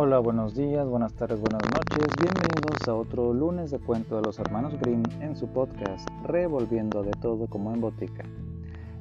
[0.00, 2.06] Hola, buenos días, buenas tardes, buenas noches.
[2.22, 7.10] Bienvenidos a otro lunes de cuento de los hermanos Grimm en su podcast Revolviendo de
[7.20, 8.22] todo como en botica.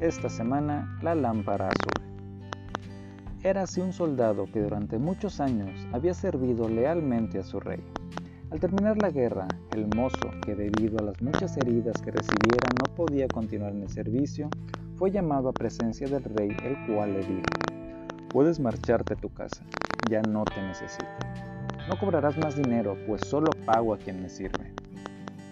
[0.00, 2.04] Esta semana, la lámpara azul.
[3.42, 7.82] Era así un soldado que durante muchos años había servido lealmente a su rey.
[8.50, 12.94] Al terminar la guerra, el mozo, que debido a las muchas heridas que recibiera no
[12.94, 14.50] podía continuar en el servicio,
[14.96, 17.48] fue llamado a presencia del rey, el cual le dijo,
[18.28, 19.64] puedes marcharte a tu casa
[20.08, 21.06] ya no te necesito.
[21.88, 24.72] No cobrarás más dinero, pues solo pago a quien me sirve.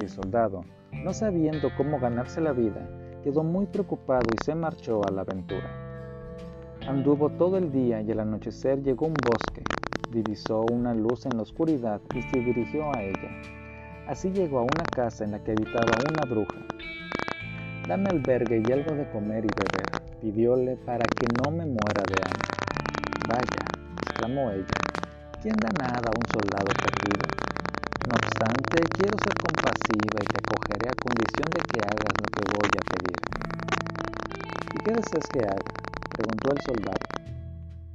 [0.00, 2.88] Y el soldado, no sabiendo cómo ganarse la vida,
[3.22, 5.68] quedó muy preocupado y se marchó a la aventura.
[6.86, 9.62] Anduvo todo el día y al anochecer llegó a un bosque,
[10.12, 13.30] divisó una luz en la oscuridad y se dirigió a ella.
[14.06, 16.60] Así llegó a una casa en la que habitaba una bruja.
[17.88, 22.22] Dame albergue y algo de comer y beber, pidióle para que no me muera de
[22.24, 22.46] hambre.
[23.28, 23.75] Vaya,
[24.26, 24.66] exclamó ella.
[25.40, 27.22] ¿Quién da nada a un soldado perdido?
[28.08, 32.42] No obstante, quiero ser compasiva y te acogeré a condición de que hagas lo que
[32.56, 33.18] voy a pedir.
[34.74, 35.70] ¿Y qué deseas que haga?
[36.10, 37.06] preguntó el soldado.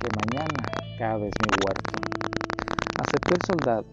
[0.00, 0.64] Que mañana
[0.98, 1.92] caves mi huerto.
[3.02, 3.84] Aceptó el soldado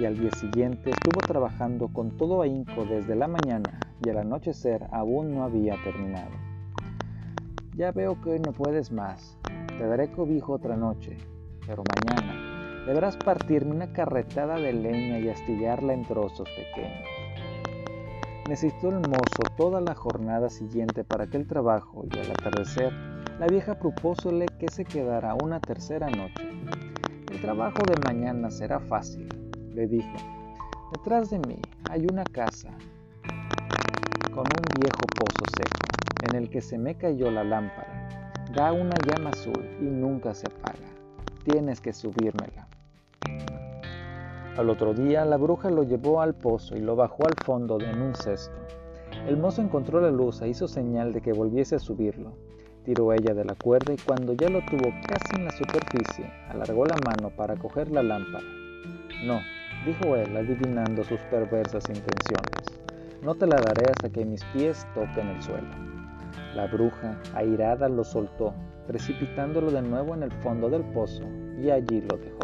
[0.00, 4.84] y al día siguiente estuvo trabajando con todo ahínco desde la mañana y al anochecer
[4.90, 6.32] aún no había terminado.
[7.76, 9.38] Ya veo que hoy no puedes más.
[9.78, 11.18] Te daré cobijo otra noche,
[11.66, 17.08] pero mañana deberás partirme una carretada de leña y astillarla en trozos pequeños.
[18.48, 22.92] Necesitó el mozo toda la jornada siguiente para aquel trabajo y al atardecer
[23.40, 26.48] la vieja propósole que se quedara una tercera noche.
[27.32, 29.28] El trabajo de mañana será fácil,
[29.74, 30.16] le dijo.
[30.92, 32.70] Detrás de mí hay una casa
[34.32, 38.08] con un viejo pozo seco en el que se me cayó la lámpara.
[38.54, 40.95] Da una llama azul y nunca se apaga
[41.46, 42.66] tienes que subírmela.
[44.56, 48.02] Al otro día la bruja lo llevó al pozo y lo bajó al fondo en
[48.02, 48.56] un cesto.
[49.28, 52.32] El mozo encontró la luz e hizo señal de que volviese a subirlo.
[52.84, 56.84] Tiró ella de la cuerda y cuando ya lo tuvo casi en la superficie, alargó
[56.84, 58.44] la mano para coger la lámpara.
[59.24, 59.40] No,
[59.84, 62.80] dijo él, adivinando sus perversas intenciones.
[63.22, 65.68] No te la daré hasta que mis pies toquen el suelo.
[66.54, 68.52] La bruja, airada, lo soltó,
[68.86, 71.24] precipitándolo de nuevo en el fondo del pozo,
[71.60, 72.38] y allí lo dejó.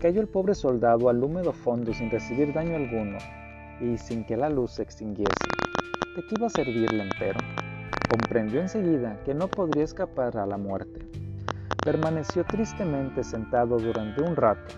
[0.00, 3.18] Cayó el pobre soldado al húmedo fondo sin recibir daño alguno,
[3.80, 5.32] y sin que la luz se extinguiese.
[6.16, 7.40] ¿De qué iba a servirle empero?
[8.08, 11.08] Comprendió enseguida que no podría escapar a la muerte.
[11.84, 14.74] Permaneció tristemente sentado durante un rato.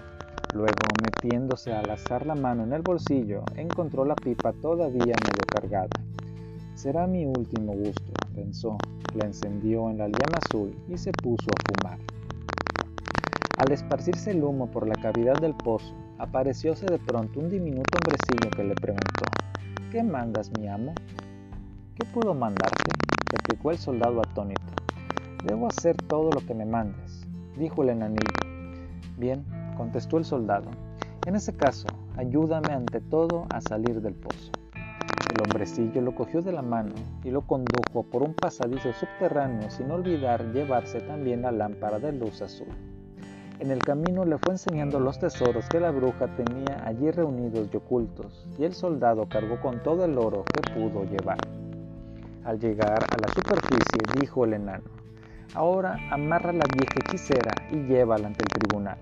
[0.54, 5.90] Luego, metiéndose al azar la mano en el bolsillo, encontró la pipa todavía medio cargada.
[6.74, 8.78] Será mi último gusto, pensó,
[9.14, 12.15] la encendió en la llama azul y se puso a fumar.
[13.56, 18.50] Al esparcirse el humo por la cavidad del pozo, aparecióse de pronto un diminuto hombrecillo
[18.54, 19.24] que le preguntó,
[19.90, 20.92] ¿Qué mandas, mi amo?
[21.94, 22.84] ¿Qué puedo mandarte?
[23.32, 24.60] replicó el soldado atónito.
[25.46, 27.26] Debo hacer todo lo que me mandes,
[27.58, 28.20] dijo el enanillo.
[29.16, 29.42] Bien,
[29.74, 30.70] contestó el soldado.
[31.24, 31.86] En ese caso,
[32.18, 34.52] ayúdame ante todo a salir del pozo.
[34.74, 36.94] El hombrecillo lo cogió de la mano
[37.24, 42.42] y lo condujo por un pasadizo subterráneo sin olvidar llevarse también la lámpara de luz
[42.42, 42.68] azul.
[43.58, 47.76] En el camino le fue enseñando los tesoros que la bruja tenía allí reunidos y
[47.78, 51.38] ocultos, y el soldado cargó con todo el oro que pudo llevar.
[52.44, 54.84] Al llegar a la superficie, dijo el enano,
[55.54, 58.98] ahora amarra la vieja hechicera y llévala ante el tribunal.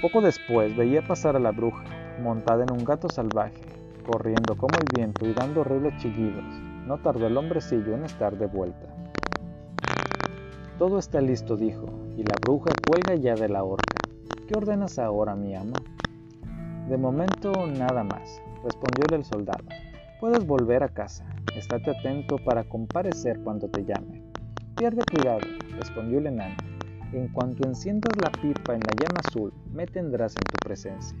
[0.00, 1.84] Poco después veía pasar a la bruja,
[2.22, 3.60] montada en un gato salvaje,
[4.06, 6.44] corriendo como el viento y dando horribles chillidos.
[6.86, 8.97] No tardó el hombrecillo en estar de vuelta.
[10.78, 13.96] Todo está listo, dijo, y la bruja cuelga ya de la horca.
[14.46, 15.72] ¿Qué ordenas ahora, mi amo?
[16.88, 19.64] De momento, nada más, respondió el soldado.
[20.20, 21.28] Puedes volver a casa.
[21.56, 24.22] Estate atento para comparecer cuando te llame.
[24.76, 25.40] Pierde cuidado,
[25.80, 26.54] respondió el enano.
[27.12, 31.18] En cuanto enciendas la pipa en la llama azul, me tendrás en tu presencia.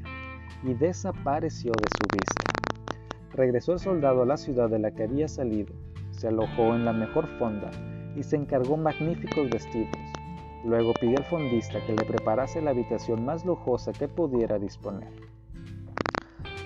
[0.62, 2.52] Y desapareció de su vista.
[3.32, 5.74] Regresó el soldado a la ciudad de la que había salido,
[6.12, 7.72] se alojó en la mejor fonda
[8.16, 9.96] y se encargó magníficos vestidos.
[10.64, 15.08] Luego pidió al fondista que le preparase la habitación más lujosa que pudiera disponer.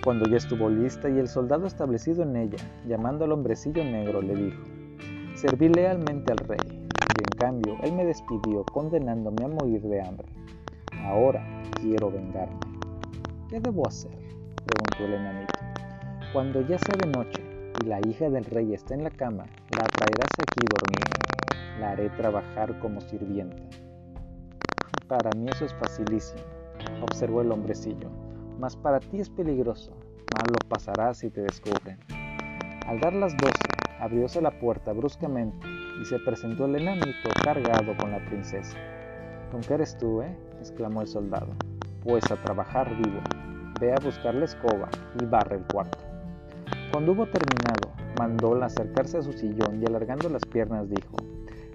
[0.03, 2.59] Cuando ya estuvo lista y el soldado establecido en ella,
[2.89, 4.63] llamando al hombrecillo negro, le dijo,
[5.35, 10.27] Serví lealmente al rey, y en cambio él me despidió condenándome a morir de hambre.
[11.05, 11.45] Ahora
[11.81, 12.59] quiero vengarme.
[13.49, 14.13] ¿Qué debo hacer?
[14.65, 15.55] preguntó el enanito.
[16.33, 17.43] Cuando ya sea de noche
[17.83, 19.45] y la hija del rey está en la cama,
[19.77, 21.32] la traerás aquí dormida.
[21.83, 23.63] Haré trabajar como sirvienta.
[25.09, 26.41] Para mí eso es facilísimo,
[27.03, 28.09] observó el hombrecillo,
[28.59, 29.91] mas para ti es peligroso,
[30.33, 31.99] mal lo pasarás si te descubren.
[32.87, 33.69] Al dar las doce,
[33.99, 35.67] abrióse la puerta bruscamente
[36.01, 38.77] y se presentó el enanito cargado con la princesa.
[39.51, 40.37] ¿Con qué eres tú, eh?
[40.61, 41.49] exclamó el soldado.
[42.03, 43.21] Pues a trabajar vivo.
[43.81, 44.89] Ve a buscar la escoba
[45.21, 45.99] y barre el cuarto.
[46.93, 51.17] Cuando hubo terminado, mandóla acercarse a su sillón y alargando las piernas dijo,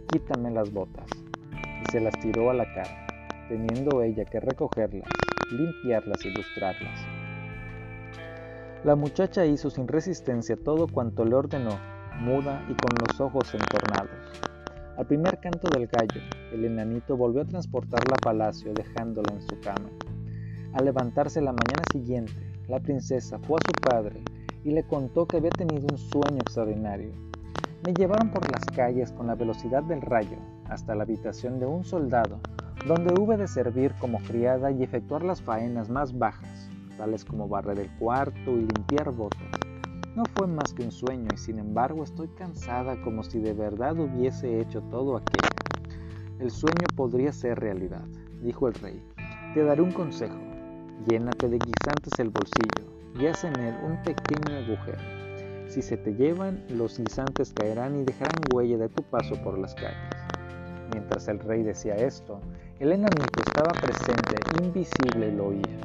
[0.07, 1.05] quítame las botas.
[1.53, 3.07] Y se las tiró a la cara,
[3.47, 5.09] teniendo ella que recogerlas,
[5.51, 7.05] limpiarlas y lustrarlas.
[8.83, 11.77] La muchacha hizo sin resistencia todo cuanto le ordenó,
[12.19, 14.41] muda y con los ojos entornados.
[14.97, 16.21] Al primer canto del gallo,
[16.51, 19.89] el enanito volvió a transportarla a palacio dejándola en su cama.
[20.73, 22.33] Al levantarse la mañana siguiente,
[22.67, 24.23] la princesa fue a su padre
[24.63, 27.26] y le contó que había tenido un sueño extraordinario.
[27.85, 31.83] Me llevaron por las calles con la velocidad del rayo hasta la habitación de un
[31.83, 32.39] soldado,
[32.87, 37.79] donde hube de servir como criada y efectuar las faenas más bajas, tales como barrer
[37.79, 39.47] el cuarto y limpiar botas.
[40.15, 43.97] No fue más que un sueño y sin embargo estoy cansada como si de verdad
[43.99, 45.47] hubiese hecho todo aquello.
[46.39, 48.03] El sueño podría ser realidad,
[48.41, 49.03] dijo el rey.
[49.53, 50.39] Te daré un consejo.
[51.07, 55.16] Llénate de guisantes el bolsillo y haz en él un pequeño agujero.
[55.67, 59.75] Si se te llevan, los guisantes caerán y dejarán huella de tu paso por las
[59.75, 59.97] calles.
[60.93, 62.39] Mientras el rey decía esto,
[62.79, 65.77] el enanito estaba presente, invisible y lo oía.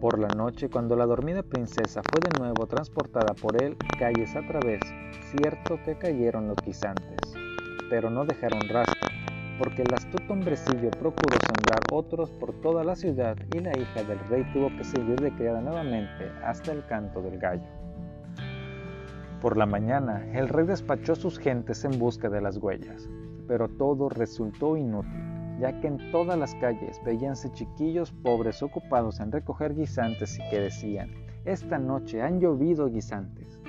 [0.00, 4.46] Por la noche, cuando la dormida princesa fue de nuevo transportada por él calles a
[4.46, 4.80] través,
[5.36, 7.34] cierto que cayeron los guisantes,
[7.90, 9.08] pero no dejaron rastro,
[9.58, 14.18] porque el astuto hombrecillo procuró sembrar otros por toda la ciudad y la hija del
[14.30, 17.81] rey tuvo que seguir de criada nuevamente hasta el canto del gallo.
[19.42, 23.10] Por la mañana, el rey despachó sus gentes en busca de las huellas,
[23.46, 29.30] pero todo resultó inútil ya que en todas las calles veíanse chiquillos pobres ocupados en
[29.30, 31.10] recoger guisantes y que decían,
[31.44, 33.60] esta noche han llovido guisantes.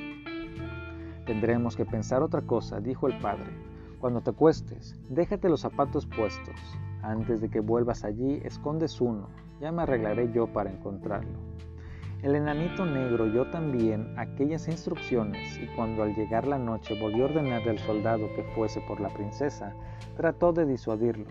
[1.27, 3.51] Tendremos que pensar otra cosa, dijo el padre.
[3.99, 6.55] Cuando te acuestes, déjate los zapatos puestos.
[7.03, 9.29] Antes de que vuelvas allí, escondes uno.
[9.61, 11.37] Ya me arreglaré yo para encontrarlo.
[12.23, 17.27] El enanito negro oyó también aquellas instrucciones y cuando al llegar la noche volvió a
[17.27, 19.75] ordenarle al soldado que fuese por la princesa,
[20.15, 21.27] trató de disuadirlo,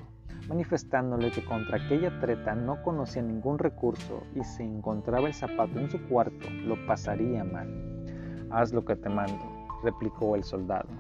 [0.49, 5.89] manifestándole que contra aquella treta no conocía ningún recurso y si encontraba el zapato en
[5.89, 7.71] su cuarto lo pasaría mal.
[8.51, 10.91] Haz lo que te mando, replicó el soldado.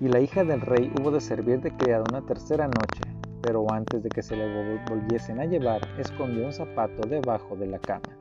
[0.00, 3.02] Y la hija del rey hubo de servir de criada una tercera noche,
[3.40, 7.78] pero antes de que se le volviesen a llevar, escondió un zapato debajo de la
[7.78, 8.19] cama.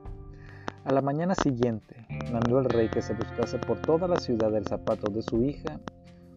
[0.89, 2.03] A la mañana siguiente,
[2.33, 5.79] mandó el rey que se buscase por toda la ciudad el zapato de su hija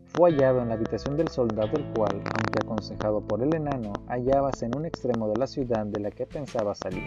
[0.09, 4.67] fue hallado en la habitación del soldado, el cual, aunque aconsejado por el enano, hallábase
[4.67, 7.03] en un extremo de la ciudad de la que pensaba salir.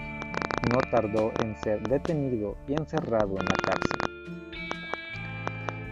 [0.71, 4.00] No tardó en ser detenido y encerrado en la cárcel.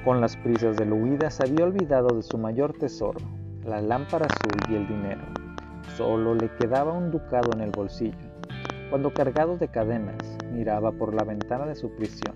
[0.04, 3.20] Con las prisas de la huida se había olvidado de su mayor tesoro,
[3.64, 5.22] la lámpara azul y el dinero.
[5.98, 8.34] Solo le quedaba un ducado en el bolsillo.
[8.90, 12.36] Cuando cargado de cadenas, miraba por la ventana de su prisión,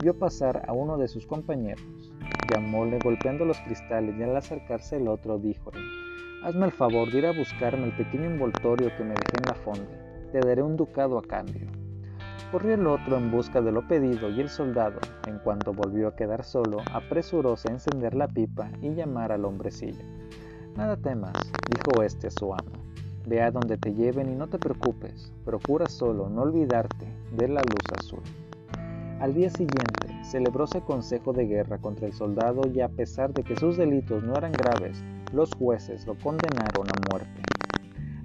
[0.00, 1.82] vio pasar a uno de sus compañeros
[2.50, 5.78] llamóle golpeando los cristales y al acercarse el otro díjole,
[6.42, 9.54] hazme el favor de ir a buscarme el pequeño envoltorio que me dejé en la
[9.54, 11.66] fonda, te daré un ducado a cambio.
[12.50, 16.14] Corrió el otro en busca de lo pedido y el soldado, en cuanto volvió a
[16.14, 20.04] quedar solo, apresuróse a encender la pipa y llamar al hombrecillo.
[20.76, 21.32] Nada temas,
[21.70, 22.93] dijo este a su amo.
[23.26, 27.62] Ve a donde te lleven y no te preocupes, procura solo no olvidarte de la
[27.62, 28.20] luz azul.
[29.20, 33.56] Al día siguiente, celebróse consejo de guerra contra el soldado y a pesar de que
[33.56, 35.02] sus delitos no eran graves,
[35.32, 37.42] los jueces lo condenaron a muerte.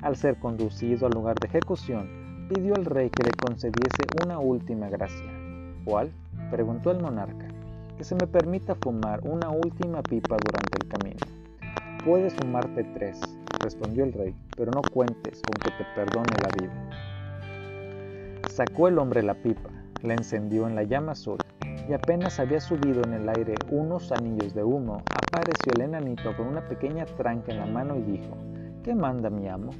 [0.01, 4.89] Al ser conducido al lugar de ejecución, pidió al rey que le concediese una última
[4.89, 5.31] gracia.
[5.85, 6.11] ¿Cuál?
[6.51, 7.47] preguntó el monarca.
[7.97, 11.19] Que se me permita fumar una última pipa durante el camino.
[12.03, 13.19] Puedes fumarte tres,
[13.59, 16.73] respondió el rey, pero no cuentes con que te perdone la vida.
[18.49, 19.69] Sacó el hombre la pipa,
[20.03, 21.37] la encendió en la llama azul
[21.89, 26.47] y apenas había subido en el aire unos anillos de humo, apareció el enanito con
[26.47, 28.37] una pequeña tranca en la mano y dijo,
[28.83, 29.71] ¿qué manda mi amo?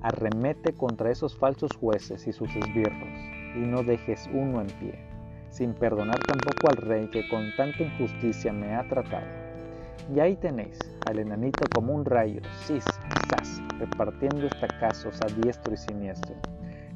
[0.00, 3.08] Arremete contra esos falsos jueces y sus esbirros,
[3.54, 4.98] y no dejes uno en pie,
[5.50, 9.26] sin perdonar tampoco al rey que con tanta injusticia me ha tratado.
[10.12, 12.84] Y ahí tenéis al enanito como un rayo, cis,
[13.24, 16.36] eficaz, repartiendo estacazos a diestro y siniestro.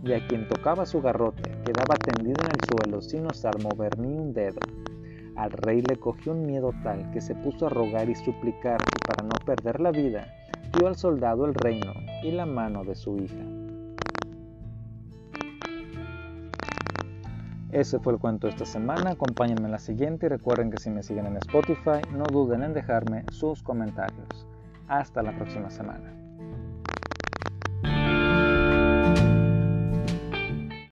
[0.02, 4.16] Y a quien tocaba su garrote quedaba tendido en el suelo sin osar mover ni
[4.16, 4.60] un dedo.
[5.36, 9.24] Al rey le cogió un miedo tal que se puso a rogar y suplicar para
[9.24, 10.26] no perder la vida
[10.76, 11.92] dio al soldado el reino
[12.22, 13.42] y la mano de su hija.
[17.70, 20.90] Ese fue el cuento de esta semana, acompáñenme en la siguiente y recuerden que si
[20.90, 24.46] me siguen en Spotify no duden en dejarme sus comentarios.
[24.88, 26.17] Hasta la próxima semana.